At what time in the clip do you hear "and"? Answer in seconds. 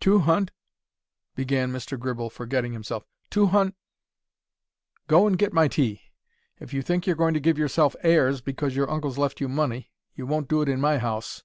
5.26-5.38